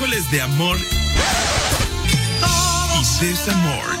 [0.00, 0.78] miércoles de amor
[2.98, 4.00] y desamor.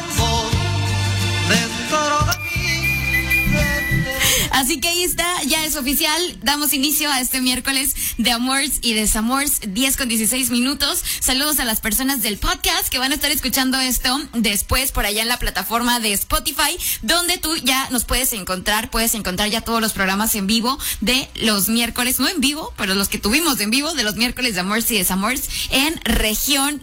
[4.50, 6.38] Así que ahí está, ya es oficial.
[6.42, 11.02] Damos inicio a este miércoles de Amores y Desamores, 10 con 16 minutos.
[11.20, 15.22] Saludos a las personas del podcast que van a estar escuchando esto después por allá
[15.22, 19.80] en la plataforma de Spotify, donde tú ya nos puedes encontrar, puedes encontrar ya todos
[19.80, 23.70] los programas en vivo de los miércoles, no en vivo, pero los que tuvimos en
[23.70, 26.82] vivo de los miércoles de Amores y Desamores en región,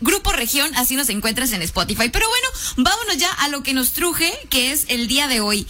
[0.00, 2.08] grupo región, así nos encuentras en Spotify.
[2.10, 5.66] Pero bueno, vámonos ya a lo que nos truje, que es el día de hoy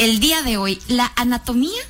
[0.00, 1.82] el día de hoy la anatomía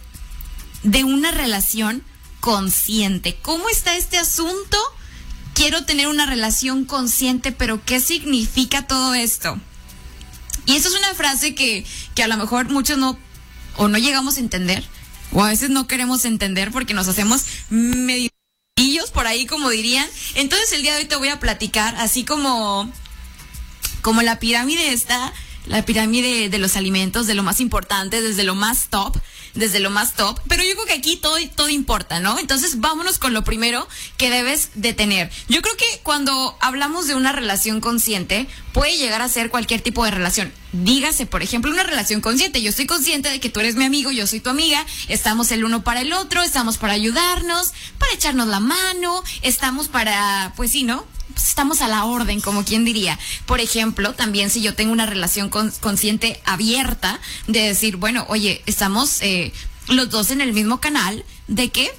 [0.82, 2.02] de una relación
[2.40, 3.38] consciente.
[3.40, 4.76] ¿Cómo está este asunto?
[5.54, 9.60] Quiero tener una relación consciente, pero ¿qué significa todo esto?
[10.66, 11.86] Y eso es una frase que,
[12.16, 13.16] que a lo mejor muchos no,
[13.76, 14.84] o no llegamos a entender,
[15.30, 18.30] o a veces no queremos entender porque nos hacemos medio
[19.14, 20.08] por ahí, como dirían.
[20.34, 22.92] Entonces el día de hoy te voy a platicar, así como,
[24.02, 25.32] como la pirámide está
[25.66, 29.16] la pirámide de los alimentos, de lo más importante, desde lo más top,
[29.54, 30.38] desde lo más top.
[30.48, 32.38] Pero yo creo que aquí todo, todo importa, ¿no?
[32.38, 35.30] Entonces vámonos con lo primero que debes de tener.
[35.48, 40.04] Yo creo que cuando hablamos de una relación consciente, puede llegar a ser cualquier tipo
[40.04, 40.52] de relación.
[40.72, 42.62] Dígase, por ejemplo, una relación consciente.
[42.62, 45.64] Yo estoy consciente de que tú eres mi amigo, yo soy tu amiga, estamos el
[45.64, 50.84] uno para el otro, estamos para ayudarnos, para echarnos la mano, estamos para, pues sí,
[50.84, 51.04] ¿no?
[51.48, 53.18] Estamos a la orden, como quien diría.
[53.46, 59.20] Por ejemplo, también si yo tengo una relación consciente abierta de decir, bueno, oye, estamos
[59.22, 59.52] eh,
[59.88, 61.90] los dos en el mismo canal, de que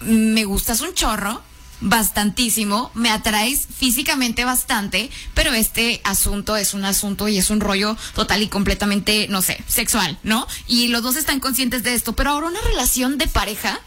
[0.00, 1.42] me gustas un chorro,
[1.80, 7.96] bastantísimo, me atraes físicamente bastante, pero este asunto es un asunto y es un rollo
[8.14, 10.46] total y completamente, no sé, sexual, ¿no?
[10.66, 13.80] Y los dos están conscientes de esto, pero ahora una relación de pareja,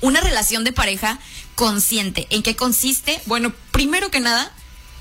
[0.00, 1.20] una relación de pareja
[1.54, 2.26] consciente.
[2.30, 3.20] ¿En qué consiste?
[3.26, 4.52] Bueno, primero que nada,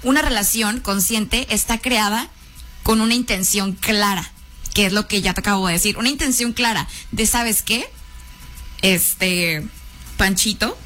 [0.03, 2.29] una relación consciente está creada
[2.83, 4.31] con una intención clara,
[4.73, 7.89] que es lo que ya te acabo de decir, una intención clara de, ¿sabes qué?
[8.81, 9.65] Este,
[10.17, 10.77] Panchito,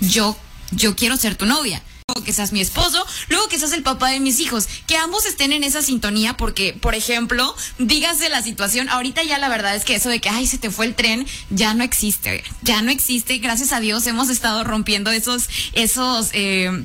[0.00, 0.36] yo,
[0.70, 1.82] yo quiero ser tu novia
[2.22, 5.52] que seas mi esposo, luego que seas el papá de mis hijos, que ambos estén
[5.52, 9.94] en esa sintonía, porque, por ejemplo, dígase la situación, ahorita ya la verdad es que
[9.94, 13.38] eso de que, ay, se te fue el tren, ya no existe, ya no existe,
[13.38, 16.84] gracias a Dios hemos estado rompiendo esos, esos, eh,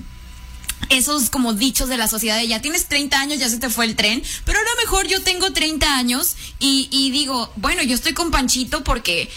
[0.88, 3.84] esos como dichos de la sociedad de ya tienes 30 años, ya se te fue
[3.84, 8.14] el tren, pero a lo mejor yo tengo 30 años y digo, bueno, yo estoy
[8.14, 9.30] con Panchito porque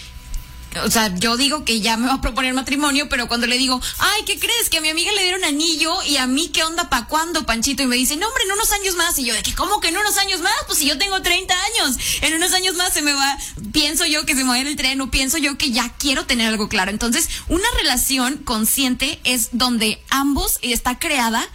[0.81, 3.81] o sea, yo digo que ya me va a proponer matrimonio, pero cuando le digo,
[3.99, 4.69] ay, ¿qué crees?
[4.69, 6.89] Que a mi amiga le dieron anillo y a mí, ¿qué onda?
[6.89, 7.83] ¿Pa' cuándo, Panchito?
[7.83, 9.17] Y me dice, no, hombre, en unos años más.
[9.19, 9.53] Y yo, ¿de qué?
[9.53, 10.53] ¿Cómo que en unos años más?
[10.67, 13.37] Pues si yo tengo 30 años, en unos años más se me va,
[13.71, 16.47] pienso yo que se me va el tren o pienso yo que ya quiero tener
[16.47, 16.91] algo claro.
[16.91, 21.47] Entonces, una relación consciente es donde ambos está creada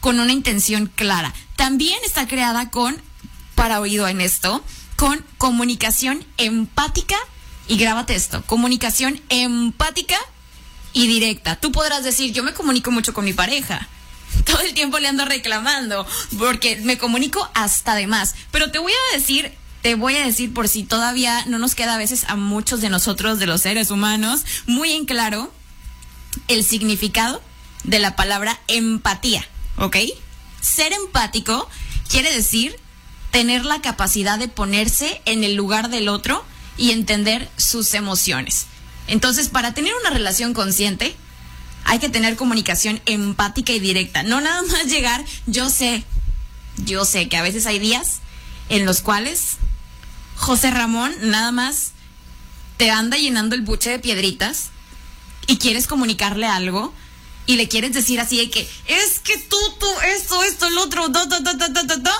[0.00, 1.32] con una intención clara.
[1.56, 3.00] También está creada con,
[3.54, 4.62] para oído en esto,
[4.96, 7.16] con comunicación empática
[7.68, 10.18] y grábate esto, comunicación empática
[10.92, 11.56] y directa.
[11.56, 13.88] Tú podrás decir, yo me comunico mucho con mi pareja.
[14.44, 16.06] Todo el tiempo le ando reclamando
[16.38, 18.34] porque me comunico hasta de más.
[18.50, 19.52] Pero te voy a decir,
[19.82, 22.90] te voy a decir por si todavía no nos queda a veces a muchos de
[22.90, 25.52] nosotros, de los seres humanos, muy en claro
[26.48, 27.42] el significado
[27.84, 29.46] de la palabra empatía,
[29.76, 29.96] ¿ok?
[30.60, 31.68] Ser empático
[32.08, 32.76] quiere decir
[33.30, 36.44] tener la capacidad de ponerse en el lugar del otro
[36.76, 38.66] y entender sus emociones.
[39.06, 41.14] Entonces, para tener una relación consciente,
[41.84, 44.22] hay que tener comunicación empática y directa.
[44.22, 46.04] No nada más llegar, yo sé,
[46.78, 48.20] yo sé que a veces hay días
[48.68, 49.58] en los cuales
[50.36, 51.92] José Ramón nada más
[52.76, 54.70] te anda llenando el buche de piedritas
[55.46, 56.94] y quieres comunicarle algo
[57.46, 59.86] y le quieres decir así de que es que tú, tú,
[60.16, 62.10] esto, esto, el otro, do, do, do,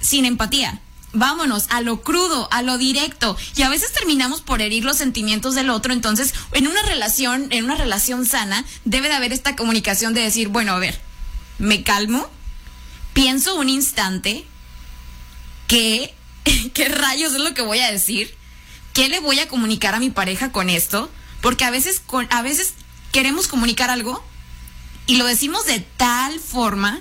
[0.00, 0.80] sin empatía
[1.18, 3.36] vámonos a lo crudo, a lo directo.
[3.56, 5.92] Y a veces terminamos por herir los sentimientos del otro.
[5.92, 10.48] Entonces, en una relación, en una relación sana, debe de haber esta comunicación de decir,
[10.48, 11.00] bueno, a ver,
[11.58, 12.28] me calmo,
[13.12, 14.46] pienso un instante,
[15.66, 16.14] ¿qué,
[16.74, 18.34] qué rayos es lo que voy a decir?
[18.92, 21.10] ¿Qué le voy a comunicar a mi pareja con esto?
[21.40, 22.74] Porque a veces, a veces
[23.12, 24.24] queremos comunicar algo
[25.06, 27.00] y lo decimos de tal forma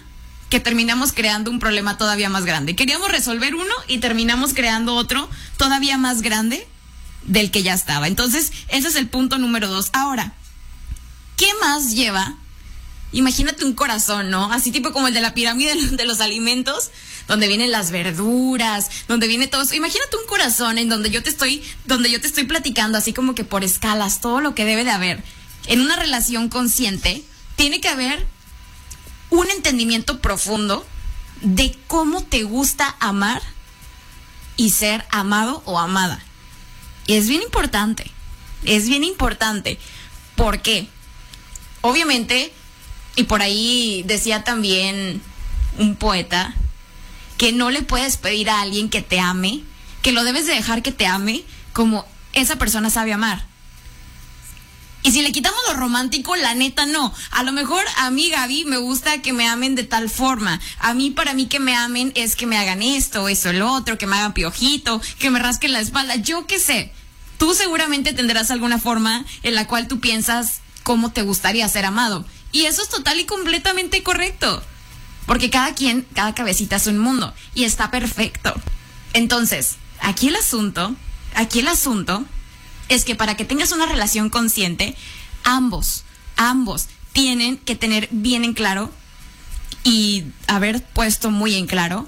[0.50, 2.76] que terminamos creando un problema todavía más grande.
[2.76, 6.68] Queríamos resolver uno y terminamos creando otro todavía más grande
[7.24, 8.08] del que ya estaba.
[8.08, 9.90] Entonces, ese es el punto número dos.
[9.94, 10.34] Ahora,
[11.36, 12.38] ¿qué más lleva?
[13.12, 14.52] Imagínate un corazón, ¿no?
[14.52, 16.92] Así tipo como el de la pirámide de los alimentos,
[17.28, 19.76] donde vienen las verduras, donde viene todo eso.
[19.76, 23.36] Imagínate un corazón en donde yo te estoy, donde yo te estoy platicando así como
[23.36, 25.24] que por escalas, todo lo que debe de haber.
[25.68, 27.24] En una relación consciente,
[27.58, 28.26] tiene que haber
[29.30, 30.86] un entendimiento profundo
[31.42, 33.42] de cómo te gusta amar
[34.56, 36.24] y ser amado o amada.
[37.06, 38.12] Y es bien importante,
[38.64, 39.80] es bien importante.
[40.36, 40.88] ¿Por qué?
[41.82, 42.52] Obviamente,
[43.16, 45.22] y por ahí decía también
[45.78, 46.54] un poeta,
[47.38, 49.64] que no le puedes pedir a alguien que te ame,
[50.02, 53.46] que lo debes de dejar que te ame como esa persona sabe amar.
[55.04, 57.14] Y si le quitamos lo romántico, la neta no.
[57.32, 60.60] A lo mejor a mí, Gaby, me gusta que me amen de tal forma.
[60.80, 63.98] A mí, para mí, que me amen es que me hagan esto, eso, el otro,
[63.98, 66.16] que me hagan piojito, que me rasquen la espalda.
[66.16, 66.92] Yo qué sé.
[67.38, 72.26] Tú seguramente tendrás alguna forma en la cual tú piensas cómo te gustaría ser amado.
[72.52, 74.64] Y eso es total y completamente correcto.
[75.26, 77.34] Porque cada quien, cada cabecita es un mundo.
[77.54, 78.54] Y está perfecto.
[79.14, 80.96] Entonces, aquí el asunto,
[81.36, 82.26] aquí el asunto
[82.90, 84.96] es que para que tengas una relación consciente,
[85.44, 86.04] ambos,
[86.36, 88.92] ambos tienen que tener bien en claro
[89.84, 92.08] y haber puesto muy en claro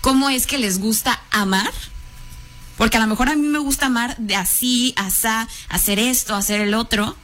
[0.00, 1.72] cómo es que les gusta amar.
[2.76, 6.60] Porque a lo mejor a mí me gusta amar de así, asá, hacer esto, hacer
[6.60, 7.16] el otro.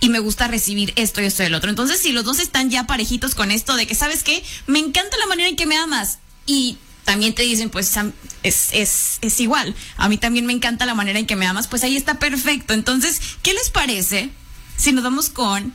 [0.00, 1.70] Y me gusta recibir esto y esto y el otro.
[1.70, 4.44] Entonces, si los dos están ya parejitos con esto de que, ¿sabes qué?
[4.66, 6.18] Me encanta la manera en que me amas.
[6.44, 6.76] Y
[7.06, 7.96] también te dicen, pues
[8.42, 9.74] es, es, es igual.
[9.96, 12.74] A mí también me encanta la manera en que me amas, pues ahí está perfecto.
[12.74, 14.30] Entonces, ¿qué les parece
[14.76, 15.72] si nos vamos con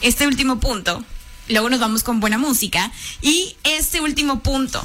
[0.00, 1.04] este último punto?
[1.48, 2.90] Luego nos vamos con buena música.
[3.20, 4.82] Y este último punto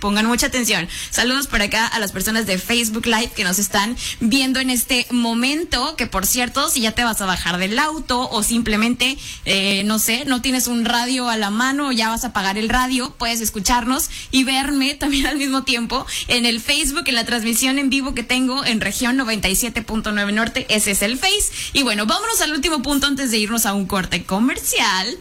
[0.00, 0.88] pongan mucha atención.
[1.10, 5.06] Saludos por acá a las personas de Facebook Live que nos están viendo en este
[5.10, 9.82] momento, que por cierto, si ya te vas a bajar del auto o simplemente, eh,
[9.84, 12.68] no sé, no tienes un radio a la mano o ya vas a apagar el
[12.68, 17.78] radio, puedes escucharnos y verme también al mismo tiempo en el Facebook, en la transmisión
[17.78, 21.52] en vivo que tengo en región 97.9 Norte, ese es el Face.
[21.72, 25.18] Y bueno, vámonos al último punto antes de irnos a un corte comercial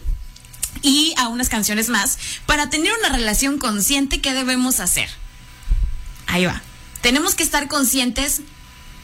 [0.81, 2.17] y a unas canciones más.
[2.45, 5.09] Para tener una relación consciente, ¿qué debemos hacer?
[6.27, 6.61] Ahí va.
[7.01, 8.41] Tenemos que estar conscientes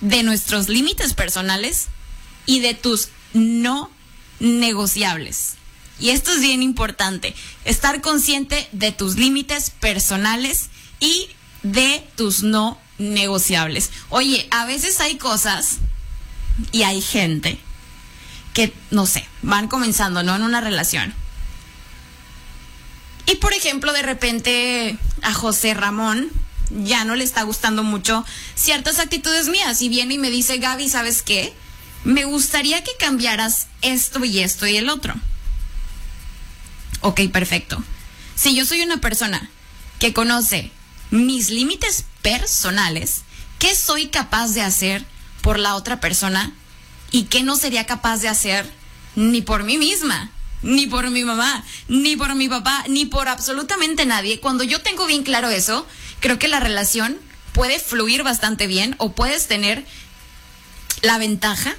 [0.02, 1.88] de nuestros límites personales
[2.46, 3.90] y de tus no
[4.40, 5.54] negociables.
[6.00, 7.34] Y esto es bien importante,
[7.66, 11.30] estar consciente de tus límites personales y
[11.62, 13.92] de tus no negociables.
[14.10, 15.78] Oye, a veces hay cosas
[16.72, 17.58] y hay gente
[18.54, 20.36] que, no sé, van comenzando, ¿no?
[20.36, 21.14] En una relación
[23.26, 26.30] y por ejemplo, de repente a José Ramón
[26.70, 28.26] ya no le está gustando mucho
[28.56, 31.54] ciertas actitudes mías y viene y me dice, Gaby, ¿sabes qué?
[32.04, 35.14] Me gustaría que cambiaras esto y esto y el otro.
[37.02, 37.82] Ok, perfecto.
[38.36, 39.50] Si yo soy una persona
[40.00, 40.72] que conoce
[41.12, 43.22] mis límites personales,
[43.60, 45.06] ¿qué soy capaz de hacer
[45.42, 46.54] por la otra persona
[47.12, 48.70] y qué no sería capaz de hacer
[49.16, 50.32] ni por mí misma?
[50.64, 54.40] Ni por mi mamá, ni por mi papá, ni por absolutamente nadie.
[54.40, 55.86] Cuando yo tengo bien claro eso,
[56.20, 57.18] creo que la relación
[57.54, 59.86] puede fluir bastante bien o puedes tener
[61.02, 61.76] la ventaja,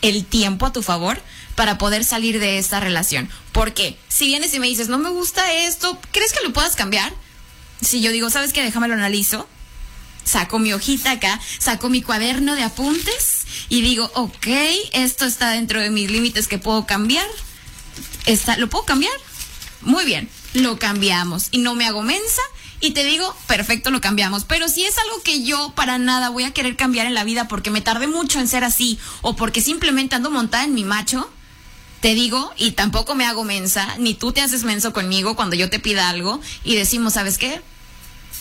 [0.00, 1.22] el tiempo a tu favor
[1.54, 3.28] para poder salir de esta relación.
[3.52, 7.12] Porque si vienes y me dices, no me gusta esto, ¿crees que lo puedas cambiar?
[7.82, 8.62] Si yo digo, ¿sabes qué?
[8.62, 9.46] Déjame lo analizo.
[10.24, 14.46] Saco mi hojita acá, saco mi cuaderno de apuntes y digo, ok,
[14.92, 17.26] esto está dentro de mis límites que puedo cambiar
[18.26, 19.12] está, ¿lo puedo cambiar?
[19.80, 22.42] Muy bien, lo cambiamos y no me hago mensa
[22.80, 24.44] y te digo, perfecto, lo cambiamos.
[24.44, 27.48] Pero si es algo que yo para nada voy a querer cambiar en la vida
[27.48, 31.30] porque me tardé mucho en ser así o porque simplemente ando montada en mi macho,
[32.00, 35.70] te digo, y tampoco me hago mensa, ni tú te haces menso conmigo cuando yo
[35.70, 37.62] te pida algo y decimos, ¿sabes qué?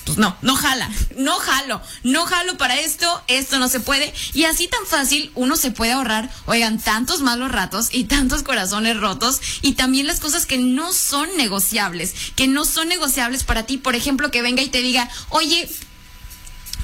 [0.06, 4.14] Pues no, no jala, no jalo, no jalo para esto, esto no se puede.
[4.34, 8.98] Y así tan fácil uno se puede ahorrar, oigan, tantos malos ratos y tantos corazones
[8.98, 13.78] rotos y también las cosas que no son negociables, que no son negociables para ti.
[13.78, 15.70] Por ejemplo, que venga y te diga, oye,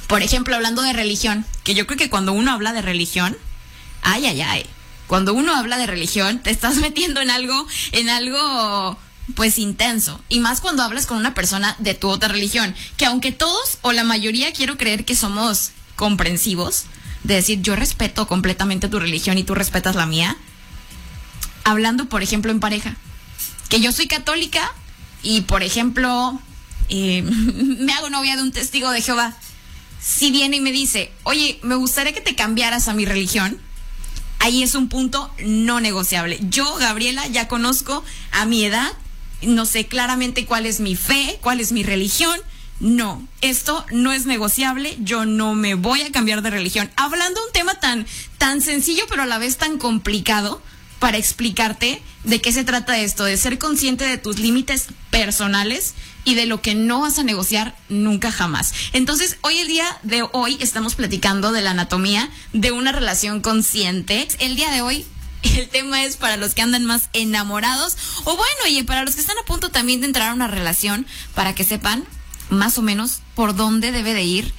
[0.08, 3.38] por ejemplo, hablando de religión, que yo creo que cuando uno habla de religión,
[4.04, 4.66] ay, ay, ay,
[5.08, 8.98] cuando uno habla de religión, te estás metiendo en algo, en algo
[9.36, 10.22] pues intenso.
[10.30, 12.76] Y más cuando hablas con una persona de tu otra religión.
[12.96, 16.86] Que aunque todos o la mayoría quiero creer que somos comprensivos,
[17.24, 20.38] de decir yo respeto completamente tu religión y tú respetas la mía.
[21.64, 22.96] Hablando, por ejemplo, en pareja.
[23.70, 24.74] Que yo soy católica
[25.24, 26.40] y, por ejemplo,
[26.90, 29.36] eh, me hago novia de un testigo de Jehová.
[30.02, 33.60] Si viene y me dice, oye, me gustaría que te cambiaras a mi religión,
[34.40, 36.40] ahí es un punto no negociable.
[36.50, 38.94] Yo, Gabriela, ya conozco a mi edad
[39.42, 42.40] no sé claramente cuál es mi fe, cuál es mi religión.
[42.80, 46.92] No, esto no es negociable, yo no me voy a cambiar de religión.
[46.96, 48.06] Hablando de un tema tan,
[48.38, 50.62] tan sencillo pero a la vez tan complicado,
[51.00, 56.36] para explicarte de qué se trata esto, de ser consciente de tus límites personales y
[56.36, 58.74] de lo que no vas a negociar nunca jamás.
[58.94, 64.28] Entonces, hoy el día de hoy estamos platicando de la anatomía de una relación consciente.
[64.40, 65.06] El día de hoy
[65.58, 69.22] el tema es para los que andan más enamorados o bueno, y para los que
[69.22, 72.06] están a punto también de entrar a una relación para que sepan
[72.50, 74.54] más o menos por dónde debe de ir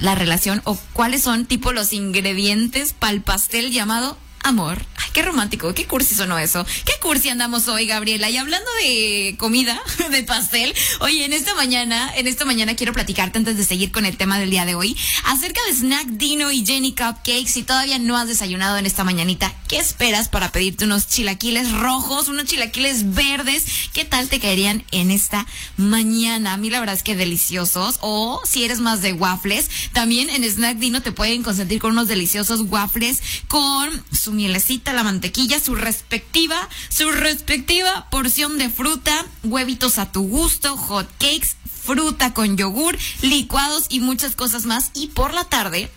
[0.00, 4.84] la relación o cuáles son tipo los ingredientes para el pastel llamado amor.
[5.18, 6.64] Qué romántico, qué cursi sonó eso.
[6.84, 8.30] ¿Qué cursi andamos hoy, Gabriela?
[8.30, 9.82] Y hablando de comida,
[10.12, 14.06] de pastel, oye, en esta mañana, en esta mañana quiero platicarte antes de seguir con
[14.06, 17.48] el tema del día de hoy, acerca de Snack Dino y Jenny Cupcakes.
[17.48, 22.28] Si todavía no has desayunado en esta mañanita, ¿qué esperas para pedirte unos chilaquiles rojos,
[22.28, 23.64] unos chilaquiles verdes?
[23.92, 26.52] ¿Qué tal te caerían en esta mañana?
[26.52, 27.98] A mí la verdad es que deliciosos.
[28.02, 32.06] O si eres más de waffles, también en Snack Dino te pueden consentir con unos
[32.06, 39.96] deliciosos waffles con su mielecita, la mantequilla, su respectiva, su respectiva porción de fruta, huevitos
[39.96, 44.90] a tu gusto, hot cakes, fruta con yogur, licuados y muchas cosas más.
[44.92, 45.90] Y por la tarde,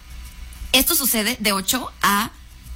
[0.72, 2.32] esto sucede de 8 a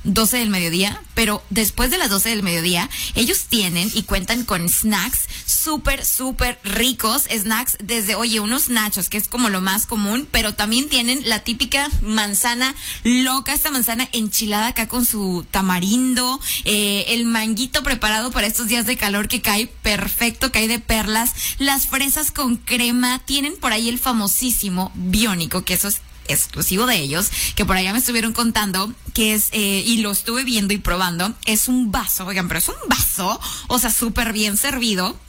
[0.05, 4.69] 12 del mediodía, pero después de las 12 del mediodía, ellos tienen y cuentan con
[4.69, 7.23] snacks súper, súper ricos.
[7.23, 11.39] Snacks desde, oye, unos nachos, que es como lo más común, pero también tienen la
[11.39, 18.47] típica manzana loca, esta manzana enchilada acá con su tamarindo, eh, el manguito preparado para
[18.47, 23.57] estos días de calor que cae perfecto, cae de perlas, las fresas con crema, tienen
[23.57, 27.99] por ahí el famosísimo biónico, que eso es exclusivo de ellos, que por allá me
[27.99, 32.47] estuvieron contando, que es, eh, y lo estuve viendo y probando, es un vaso, oigan,
[32.47, 35.19] pero es un vaso, o sea, súper bien servido.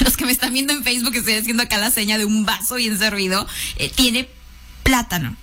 [0.00, 2.76] Los que me están viendo en Facebook, estoy haciendo acá la seña de un vaso
[2.76, 4.28] bien servido, eh, tiene
[4.82, 5.36] plátano,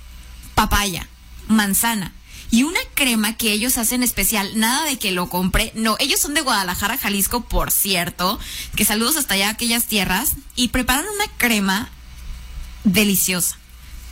[0.55, 1.07] papaya,
[1.47, 2.13] manzana,
[2.51, 6.33] y una crema que ellos hacen especial, nada de que lo compré, no, ellos son
[6.33, 8.39] de Guadalajara, Jalisco, por cierto,
[8.75, 11.91] que saludos hasta allá aquellas tierras, y preparan una crema
[12.83, 13.58] deliciosa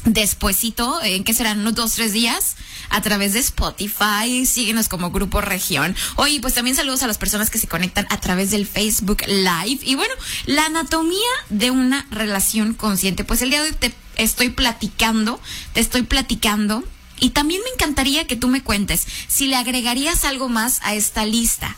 [0.05, 1.61] despuesito, ¿en qué serán?
[1.61, 2.57] Unos dos, tres días
[2.91, 4.47] a través de Spotify.
[4.47, 5.97] Síguenos como Grupo Región.
[6.17, 9.81] Oye, pues también saludos a las personas que se conectan a través del Facebook Live.
[9.83, 10.15] Y bueno,
[10.47, 13.25] la anatomía de una relación consciente.
[13.25, 15.41] Pues el día de hoy te estoy platicando,
[15.73, 16.85] te estoy platicando.
[17.19, 21.25] Y también me encantaría que tú me cuentes si le agregarías algo más a esta
[21.25, 21.77] lista.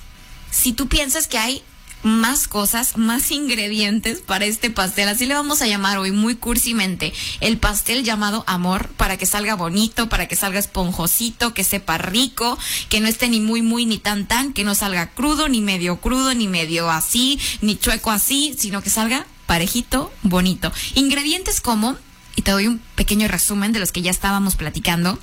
[0.51, 1.63] Si tú piensas que hay
[2.05, 5.09] más cosas, más ingredientes para este pastel.
[5.09, 7.13] Así le vamos a llamar hoy muy cursimente.
[7.41, 12.59] El pastel llamado amor para que salga bonito, para que salga esponjosito, que sepa rico,
[12.91, 16.01] que no esté ni muy muy ni tan tan, que no salga crudo, ni medio
[16.01, 20.73] crudo, ni medio así, ni chueco así, sino que salga parejito, bonito.
[20.95, 21.97] Ingredientes como,
[22.37, 25.19] y te doy un pequeño resumen de los que ya estábamos platicando,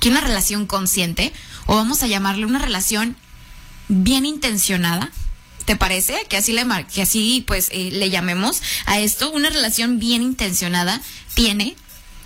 [0.00, 1.32] que una relación consciente,
[1.66, 3.16] o vamos a llamarle una relación
[3.88, 5.10] bien intencionada,
[5.64, 6.26] ¿Te parece?
[6.28, 9.30] Que así le que así pues eh, le llamemos a esto.
[9.30, 11.00] Una relación bien intencionada
[11.34, 11.76] tiene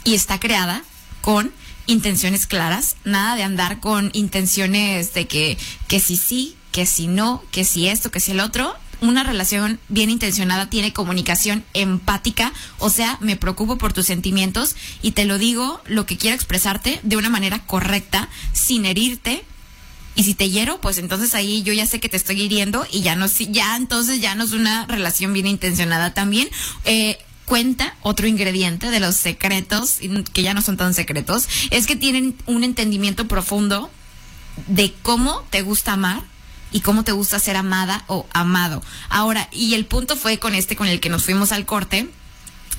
[0.05, 0.83] y está creada
[1.21, 1.53] con
[1.87, 7.43] intenciones claras, nada de andar con intenciones de que que si sí, que si no,
[7.51, 8.75] que si esto, que si el otro.
[9.03, 15.11] Una relación bien intencionada tiene comunicación empática, o sea, me preocupo por tus sentimientos y
[15.11, 19.45] te lo digo lo que quiero expresarte de una manera correcta, sin herirte,
[20.17, 23.03] y si te hiero, pues entonces ahí yo ya sé que te estoy hiriendo y
[23.03, 26.49] ya no, ya entonces ya no es una relación bien intencionada también.
[26.87, 29.99] Eh, cuenta otro ingrediente de los secretos,
[30.33, 33.91] que ya no son tan secretos, es que tienen un entendimiento profundo
[34.67, 36.23] de cómo te gusta amar
[36.73, 38.83] y cómo te gusta ser amada o amado.
[39.11, 42.09] Ahora, y el punto fue con este con el que nos fuimos al corte,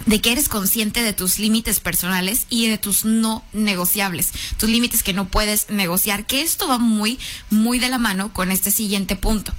[0.06, 5.04] de que eres consciente de tus límites personales y de tus no negociables, tus límites
[5.04, 9.16] que no puedes negociar, que esto va muy, muy de la mano con este siguiente
[9.16, 9.54] punto.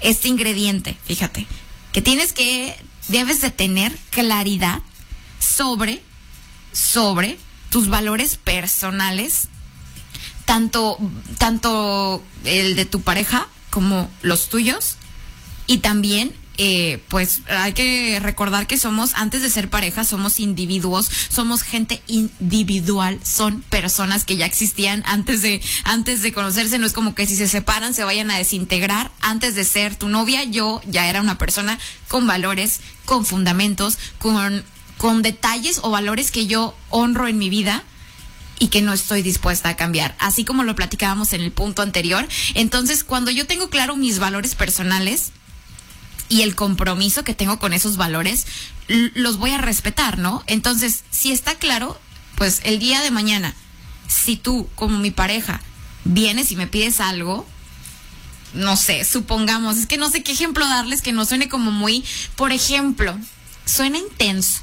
[0.00, 1.46] Este ingrediente, fíjate,
[1.92, 2.76] que tienes que,
[3.08, 4.80] debes de tener claridad
[5.40, 6.02] sobre,
[6.72, 7.38] sobre
[7.70, 9.48] tus valores personales,
[10.44, 10.98] tanto,
[11.38, 14.96] tanto el de tu pareja como los tuyos,
[15.66, 21.08] y también eh, pues hay que recordar que somos, antes de ser pareja, somos individuos,
[21.28, 26.92] somos gente individual, son personas que ya existían antes de, antes de conocerse, no es
[26.92, 29.12] como que si se separan se vayan a desintegrar.
[29.20, 34.64] Antes de ser tu novia, yo ya era una persona con valores, con fundamentos, con,
[34.96, 37.84] con detalles o valores que yo honro en mi vida
[38.58, 42.26] y que no estoy dispuesta a cambiar, así como lo platicábamos en el punto anterior.
[42.54, 45.30] Entonces, cuando yo tengo claro mis valores personales,
[46.28, 48.46] y el compromiso que tengo con esos valores,
[48.88, 50.42] los voy a respetar, ¿no?
[50.46, 51.98] Entonces, si está claro,
[52.36, 53.54] pues el día de mañana,
[54.08, 55.60] si tú, como mi pareja,
[56.04, 57.46] vienes y me pides algo,
[58.54, 62.04] no sé, supongamos, es que no sé qué ejemplo darles que no suene como muy,
[62.36, 63.18] por ejemplo,
[63.64, 64.62] suena intenso.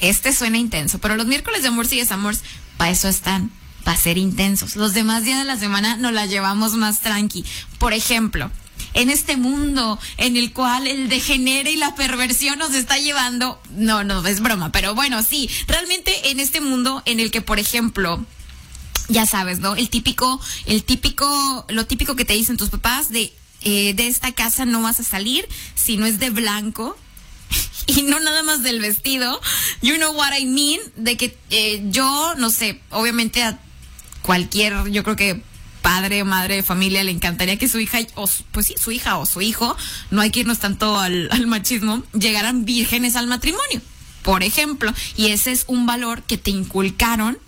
[0.00, 2.36] Este suena intenso, pero los miércoles de amor y desamor,
[2.76, 3.50] para eso están,
[3.82, 4.76] para ser intensos.
[4.76, 7.44] Los demás días de la semana nos la llevamos más tranqui.
[7.78, 8.50] Por ejemplo,
[8.94, 13.60] en este mundo en el cual el degenere y la perversión nos está llevando.
[13.70, 17.58] No, no, es broma, pero bueno, sí, realmente en este mundo en el que, por
[17.58, 18.24] ejemplo,
[19.08, 19.76] ya sabes, ¿no?
[19.76, 24.32] El típico, el típico, lo típico que te dicen tus papás de, eh, de esta
[24.32, 26.96] casa no vas a salir si no es de blanco.
[27.86, 29.40] y no nada más del vestido.
[29.82, 30.80] You know what I mean?
[30.96, 33.58] De que eh, yo, no sé, obviamente a
[34.22, 35.42] cualquier, yo creo que
[35.86, 39.18] padre o madre de familia le encantaría que su hija, o pues sí, su hija
[39.18, 39.76] o su hijo,
[40.10, 43.80] no hay que irnos tanto al, machismo, llegaran vírgenes al matrimonio,
[44.22, 44.92] por ejemplo.
[45.16, 47.38] Y ese es un valor que te inculcaron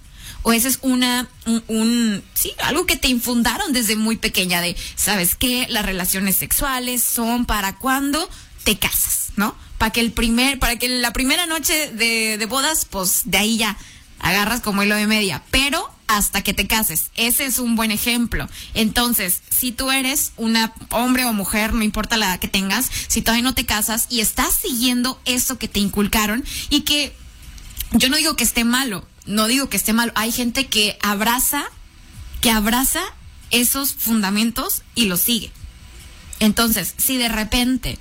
[0.45, 1.29] o ese es una
[1.67, 7.03] un, sí algo que te infundaron desde muy pequeña de sabes que las relaciones sexuales
[7.03, 8.31] son para cuando
[8.63, 12.85] te casas no para que el primer para que la primera noche de, de bodas
[12.85, 13.77] pues de ahí ya
[14.21, 17.11] agarras como hilo de media, pero hasta que te cases.
[17.15, 18.49] Ese es un buen ejemplo.
[18.75, 23.23] Entonces, si tú eres una hombre o mujer, no importa la edad que tengas, si
[23.23, 27.15] todavía no te casas y estás siguiendo eso que te inculcaron y que
[27.93, 31.65] yo no digo que esté malo, no digo que esté malo, hay gente que abraza,
[32.41, 33.03] que abraza
[33.51, 35.53] esos fundamentos y los sigue.
[36.41, 37.99] Entonces, si de repente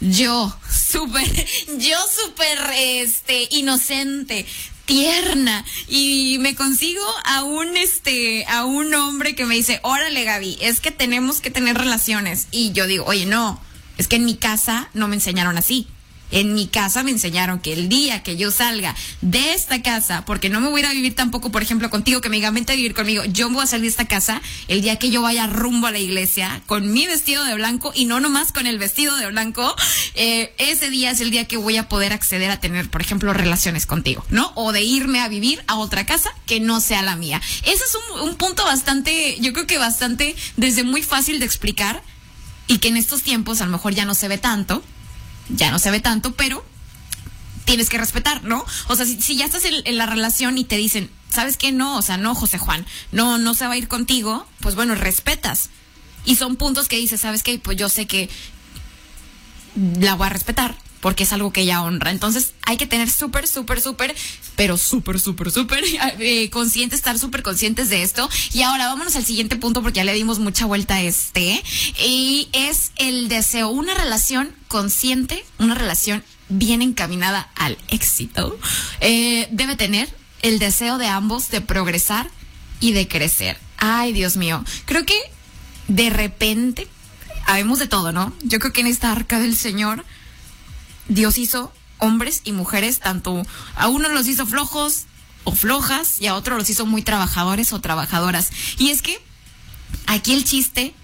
[0.00, 1.46] yo, súper,
[1.78, 4.46] yo súper, este, inocente,
[4.86, 10.58] tierna y me consigo a un este a un hombre que me dice, "Órale, Gaby,
[10.60, 13.60] es que tenemos que tener relaciones." Y yo digo, "Oye, no,
[13.98, 15.88] es que en mi casa no me enseñaron así."
[16.30, 20.48] En mi casa me enseñaron que el día que yo salga de esta casa, porque
[20.48, 22.72] no me voy a ir a vivir tampoco, por ejemplo, contigo, que me diga, vente
[22.72, 25.46] a vivir conmigo, yo voy a salir de esta casa el día que yo vaya
[25.46, 29.16] rumbo a la iglesia con mi vestido de blanco y no nomás con el vestido
[29.16, 29.74] de blanco,
[30.14, 33.32] eh, ese día es el día que voy a poder acceder a tener, por ejemplo,
[33.32, 34.52] relaciones contigo, ¿no?
[34.54, 37.40] O de irme a vivir a otra casa que no sea la mía.
[37.64, 42.02] Ese es un punto bastante, yo creo que bastante, desde muy fácil de explicar
[42.66, 44.82] y que en estos tiempos a lo mejor ya no se ve tanto
[45.48, 46.64] ya no se ve tanto, pero
[47.64, 48.64] tienes que respetar, ¿no?
[48.88, 51.72] O sea, si, ya estás en, la relación y te dicen, ¿sabes qué?
[51.72, 54.94] No, o sea, no, José Juan, no, no se va a ir contigo, pues bueno,
[54.94, 55.70] respetas.
[56.24, 57.58] Y son puntos que dices, ¿sabes qué?
[57.58, 58.30] Pues yo sé que
[59.98, 62.10] la voy a respetar porque es algo que ella honra.
[62.10, 64.16] Entonces hay que tener súper, súper, súper,
[64.56, 65.84] pero súper, súper, súper
[66.18, 68.26] eh, conscientes, estar súper conscientes de esto.
[68.54, 71.62] Y ahora vámonos al siguiente punto porque ya le dimos mucha vuelta a este.
[72.02, 78.58] Y es el deseo, una relación consciente, una relación bien encaminada al éxito.
[79.00, 80.08] Eh, debe tener
[80.40, 82.30] el deseo de ambos de progresar
[82.80, 83.58] y de crecer.
[83.76, 84.64] Ay, Dios mío.
[84.86, 85.20] Creo que
[85.86, 86.88] de repente,
[87.44, 88.32] habemos de todo, ¿no?
[88.42, 90.02] Yo creo que en esta arca del Señor
[91.08, 93.42] Dios hizo hombres y mujeres, tanto
[93.76, 95.04] a uno los hizo flojos
[95.44, 98.50] o flojas y a otro los hizo muy trabajadores o trabajadoras.
[98.78, 99.20] Y es que
[100.06, 100.94] aquí el chiste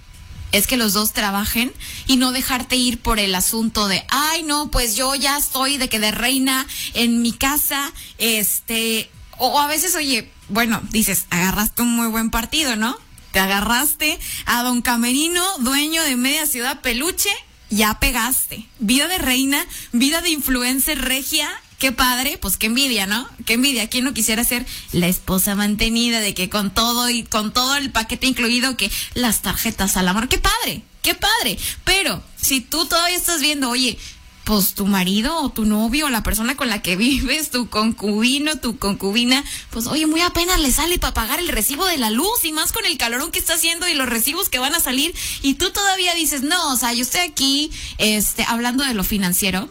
[0.52, 1.72] es que los dos trabajen
[2.06, 5.88] y no dejarte ir por el asunto de, ay, no, pues yo ya estoy de
[5.88, 11.94] que de reina en mi casa, este, o a veces, oye, bueno, dices, agarraste un
[11.94, 12.98] muy buen partido, ¿no?
[13.32, 17.30] Te agarraste a don Camerino, dueño de media ciudad peluche,
[17.70, 18.66] ya pegaste.
[18.78, 21.48] Vida de reina, vida de influencer regia.
[21.78, 23.26] Qué padre, pues qué envidia, ¿no?
[23.46, 23.88] Qué envidia.
[23.88, 27.90] ¿Quién no quisiera ser la esposa mantenida de que con todo y con todo el
[27.90, 30.28] paquete incluido que las tarjetas al amor?
[30.28, 31.58] Qué padre, qué padre.
[31.84, 33.98] Pero si tú todavía estás viendo, oye,
[34.44, 38.56] pues tu marido o tu novio o la persona con la que vives, tu concubino,
[38.56, 42.44] tu concubina, pues oye, muy apenas le sale para pagar el recibo de la luz
[42.44, 45.14] y más con el calorón que está haciendo y los recibos que van a salir
[45.42, 49.70] y tú todavía dices, no, o sea, yo estoy aquí este, hablando de lo financiero.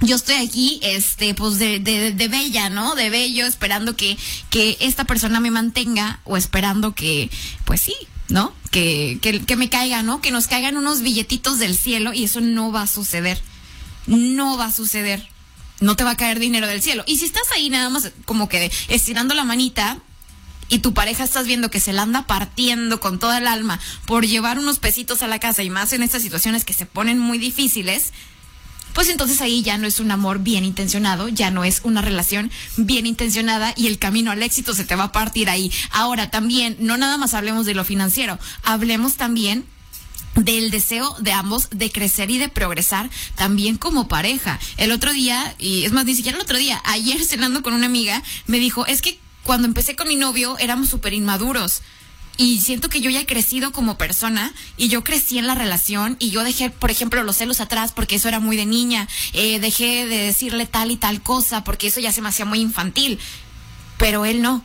[0.00, 2.94] yo estoy aquí, este, pues de, de, de bella, ¿no?
[2.94, 4.16] De bello, esperando que,
[4.50, 7.30] que esta persona me mantenga o esperando que,
[7.64, 7.94] pues sí,
[8.28, 8.54] ¿no?
[8.70, 10.20] Que, que, que me caiga, ¿no?
[10.20, 13.40] Que nos caigan unos billetitos del cielo y eso no va a suceder.
[14.06, 15.28] No va a suceder.
[15.80, 17.04] No te va a caer dinero del cielo.
[17.06, 19.98] Y si estás ahí nada más como que estirando la manita,
[20.68, 24.26] y tu pareja estás viendo que se la anda partiendo con toda el alma por
[24.26, 27.38] llevar unos pesitos a la casa y más en estas situaciones que se ponen muy
[27.38, 28.12] difíciles,
[28.94, 32.50] pues entonces ahí ya no es un amor bien intencionado, ya no es una relación
[32.76, 35.70] bien intencionada y el camino al éxito se te va a partir ahí.
[35.90, 39.66] Ahora también, no nada más hablemos de lo financiero, hablemos también
[40.36, 44.58] del deseo de ambos de crecer y de progresar también como pareja.
[44.76, 47.86] El otro día, y es más, ni siquiera el otro día, ayer cenando con una
[47.86, 51.82] amiga, me dijo, es que cuando empecé con mi novio éramos súper inmaduros.
[52.36, 56.16] Y siento que yo ya he crecido como persona y yo crecí en la relación
[56.18, 59.08] y yo dejé, por ejemplo, los celos atrás porque eso era muy de niña.
[59.32, 62.60] Eh, dejé de decirle tal y tal cosa porque eso ya se me hacía muy
[62.60, 63.18] infantil.
[63.98, 64.64] Pero él no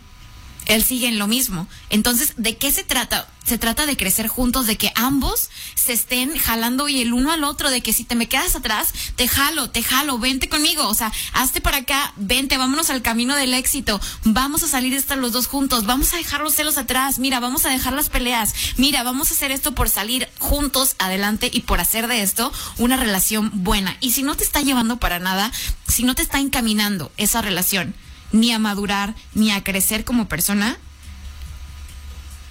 [0.69, 1.67] él sigue en lo mismo.
[1.89, 3.27] Entonces, ¿de qué se trata?
[3.43, 7.43] Se trata de crecer juntos, de que ambos se estén jalando y el uno al
[7.43, 10.93] otro, de que si te me quedas atrás, te jalo, te jalo, vente conmigo, o
[10.93, 15.17] sea, hazte para acá, vente, vámonos al camino del éxito, vamos a salir de estar
[15.17, 18.53] los dos juntos, vamos a dejar los celos atrás, mira, vamos a dejar las peleas,
[18.77, 22.95] mira, vamos a hacer esto por salir juntos adelante y por hacer de esto una
[22.95, 23.97] relación buena.
[24.01, 25.51] Y si no te está llevando para nada,
[25.88, 27.95] si no te está encaminando esa relación,
[28.31, 30.77] ni a madurar, ni a crecer como persona,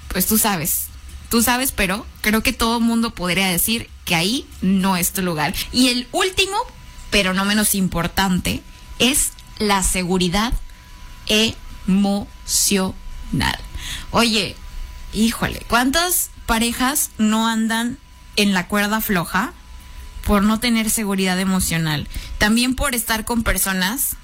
[0.08, 0.86] pues tú sabes,
[1.28, 5.54] tú sabes, pero creo que todo mundo podría decir que ahí no es tu lugar.
[5.72, 6.56] Y el último,
[7.10, 8.62] pero no menos importante,
[8.98, 10.52] es la seguridad
[11.26, 12.94] emocional.
[14.10, 14.56] Oye,
[15.12, 17.98] híjole, ¿cuántas parejas no andan
[18.36, 19.52] en la cuerda floja
[20.24, 22.08] por no tener seguridad emocional?
[22.38, 24.16] También por estar con personas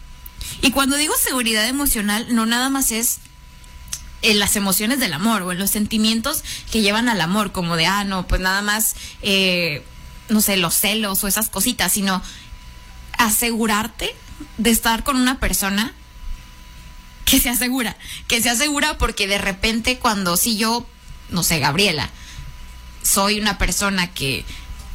[0.62, 3.18] y cuando digo seguridad emocional, no nada más es
[4.22, 7.86] en las emociones del amor o en los sentimientos que llevan al amor, como de,
[7.86, 9.84] ah, no, pues nada más, eh,
[10.28, 12.22] no sé, los celos o esas cositas, sino
[13.18, 14.14] asegurarte
[14.56, 15.92] de estar con una persona
[17.24, 20.86] que se asegura, que se asegura porque de repente cuando si yo,
[21.28, 22.10] no sé, Gabriela,
[23.02, 24.44] soy una persona que,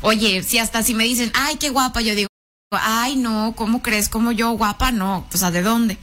[0.02, 2.29] oye, si hasta si me dicen, ay, qué guapa, yo digo,
[2.72, 4.10] ay, no, ¿cómo crees?
[4.10, 5.98] Como yo, guapa, no, pues ¿a de dónde?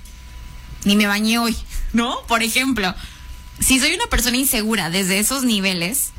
[0.85, 1.57] Ni me bañé hoy,
[1.93, 2.17] ¿no?
[2.27, 2.93] Por ejemplo,
[3.61, 6.11] si soy una persona insegura desde esos niveles,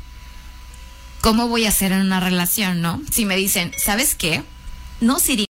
[1.20, 3.02] ¿cómo voy a ser en una relación, no?
[3.10, 4.42] Si me dicen, ¿sabes qué?
[5.00, 5.46] No, Siri,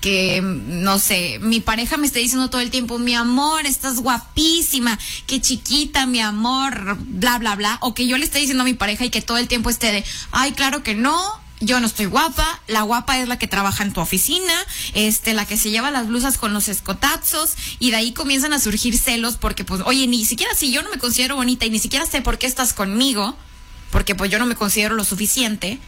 [0.00, 4.98] que no sé, mi pareja me está diciendo todo el tiempo, mi amor, estás guapísima,
[5.26, 8.74] qué chiquita, mi amor, bla, bla, bla, o que yo le esté diciendo a mi
[8.74, 11.20] pareja y que todo el tiempo esté de, ay, claro que no,
[11.60, 14.54] yo no estoy guapa, la guapa es la que trabaja en tu oficina,
[14.94, 18.58] este, la que se lleva las blusas con los escotazos, y de ahí comienzan a
[18.58, 21.78] surgir celos porque, pues, oye, ni siquiera si yo no me considero bonita y ni
[21.78, 23.36] siquiera sé por qué estás conmigo,
[23.90, 25.78] porque pues yo no me considero lo suficiente,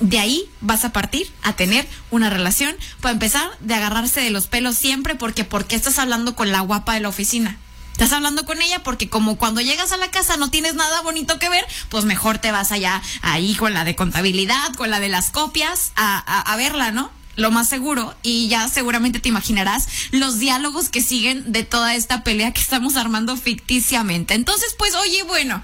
[0.00, 2.74] de ahí vas a partir a tener una relación.
[3.00, 6.60] Para empezar, de agarrarse de los pelos siempre, porque ¿por qué estás hablando con la
[6.60, 7.58] guapa de la oficina?
[7.92, 11.38] Estás hablando con ella porque como cuando llegas a la casa no tienes nada bonito
[11.38, 15.08] que ver, pues mejor te vas allá ahí con la de contabilidad, con la de
[15.08, 17.12] las copias, a, a, a verla, ¿no?
[17.36, 22.24] Lo más seguro, y ya seguramente te imaginarás los diálogos que siguen de toda esta
[22.24, 24.34] pelea que estamos armando ficticiamente.
[24.34, 25.62] Entonces, pues, oye, bueno,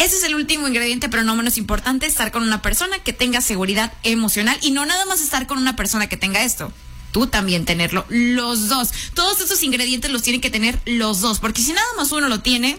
[0.00, 3.42] ese es el último ingrediente, pero no menos importante, estar con una persona que tenga
[3.42, 6.72] seguridad emocional y no nada más estar con una persona que tenga esto.
[7.12, 8.90] Tú también tenerlo, los dos.
[9.12, 12.40] Todos esos ingredientes los tienen que tener los dos, porque si nada más uno lo
[12.40, 12.78] tiene,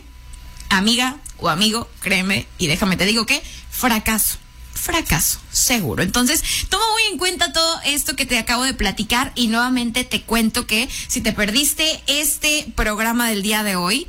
[0.69, 4.39] amiga o amigo, créeme y déjame te digo que fracaso
[4.73, 6.01] fracaso, seguro.
[6.01, 10.23] Entonces, toma muy en cuenta todo esto que te acabo de platicar y nuevamente te
[10.23, 14.07] cuento que si te perdiste este programa del día de hoy,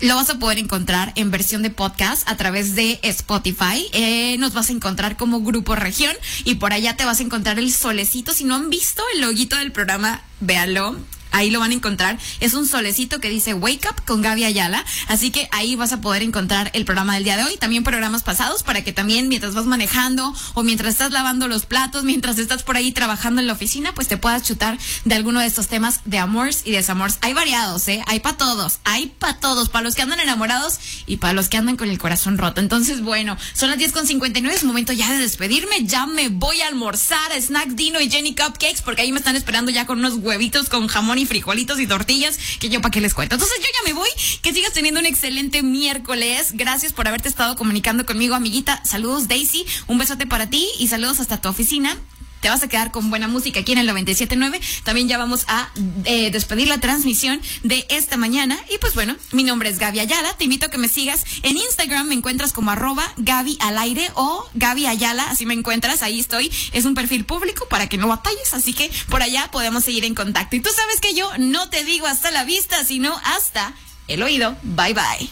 [0.00, 3.88] lo vas a poder encontrar en versión de podcast a través de Spotify.
[3.92, 7.58] Eh, nos vas a encontrar como Grupo Región y por allá te vas a encontrar
[7.58, 8.32] el solecito.
[8.32, 10.96] Si no han visto el loguito del programa, véalo
[11.34, 12.18] ahí lo van a encontrar.
[12.40, 14.84] Es un solecito que dice Wake Up con Gaby Ayala.
[15.08, 17.56] Así que ahí vas a poder encontrar el programa del día de hoy.
[17.56, 22.04] También programas pasados para que también mientras vas manejando o mientras estás lavando los platos,
[22.04, 25.46] mientras estás por ahí trabajando en la oficina, pues te puedas chutar de alguno de
[25.46, 27.18] estos temas de amores y desamores.
[27.20, 28.02] Hay variados, ¿eh?
[28.06, 28.78] Hay para todos.
[28.84, 29.68] Hay para todos.
[29.68, 32.60] Para los que andan enamorados y para los que andan con el corazón roto.
[32.60, 34.56] Entonces, bueno, son las 10 con 59.
[34.56, 35.84] Es momento ya de despedirme.
[35.84, 39.70] Ya me voy a almorzar Snack Dino y Jenny Cupcakes porque ahí me están esperando
[39.70, 43.14] ya con unos huevitos con jamón y frijolitos y tortillas, que yo para qué les
[43.14, 43.34] cuento.
[43.34, 44.08] Entonces yo ya me voy,
[44.42, 46.52] que sigas teniendo un excelente miércoles.
[46.52, 48.82] Gracias por haberte estado comunicando conmigo, amiguita.
[48.84, 49.66] Saludos, Daisy.
[49.86, 51.96] Un besote para ti y saludos hasta tu oficina
[52.44, 54.60] te vas a quedar con buena música aquí en el 97.9.
[54.82, 55.70] También ya vamos a
[56.04, 58.58] eh, despedir la transmisión de esta mañana.
[58.70, 60.36] Y pues bueno, mi nombre es Gaby Ayala.
[60.36, 62.06] Te invito a que me sigas en Instagram.
[62.06, 65.24] Me encuentras como arroba Gaby al aire o Gaby Ayala.
[65.30, 66.02] Así me encuentras.
[66.02, 66.52] Ahí estoy.
[66.74, 68.52] Es un perfil público para que no batalles.
[68.52, 70.54] Así que por allá podemos seguir en contacto.
[70.54, 73.72] Y tú sabes que yo no te digo hasta la vista, sino hasta
[74.06, 74.54] el oído.
[74.64, 75.30] Bye bye.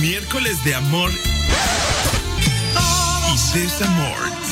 [0.00, 1.10] Miércoles de amor
[3.54, 4.47] y desamor.